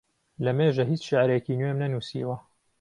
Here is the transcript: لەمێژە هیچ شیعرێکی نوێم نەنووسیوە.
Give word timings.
لەمێژە 0.45 0.83
هیچ 0.91 1.01
شیعرێکی 1.07 1.57
نوێم 1.59 1.77
نەنووسیوە. 1.83 2.37